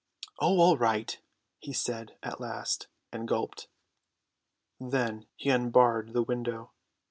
"Oh, 0.39 0.59
all 0.61 0.79
right," 0.79 1.15
he 1.59 1.73
said 1.73 2.17
at 2.23 2.39
last, 2.41 2.87
and 3.11 3.27
gulped. 3.27 3.67
Then 4.79 5.27
he 5.35 5.51
unbarred 5.51 6.13
the 6.13 6.23
window. 6.23 6.71